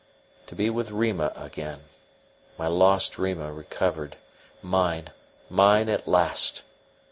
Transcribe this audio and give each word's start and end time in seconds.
To 0.47 0.55
be 0.55 0.71
with 0.71 0.89
Rima 0.89 1.31
again 1.35 1.81
my 2.57 2.65
lost 2.65 3.19
Rima 3.19 3.53
recovered 3.53 4.15
mine, 4.63 5.11
mine 5.47 5.89
at 5.89 6.07
last! 6.07 6.63